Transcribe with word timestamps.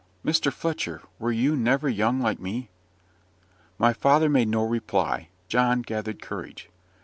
Mr 0.25 0.51
Fletcher, 0.51 1.03
were 1.19 1.31
you 1.31 1.55
never 1.55 1.87
young 1.87 2.19
like 2.19 2.39
me?" 2.39 2.71
My 3.77 3.93
father 3.93 4.29
made 4.29 4.47
no 4.47 4.63
reply; 4.65 5.27
John 5.47 5.83
gathered 5.83 6.23
courage. 6.23 6.71